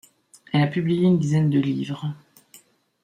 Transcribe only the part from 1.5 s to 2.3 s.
de livres.